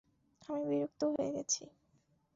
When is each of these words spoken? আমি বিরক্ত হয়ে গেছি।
আমি 0.41 0.63
বিরক্ত 0.69 1.01
হয়ে 1.13 1.29
গেছি। 1.35 1.63